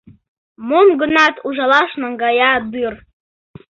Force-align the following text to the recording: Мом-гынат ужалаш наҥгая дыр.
Мом-гынат 0.67 1.35
ужалаш 1.47 1.91
наҥгая 2.01 2.53
дыр. 2.71 2.93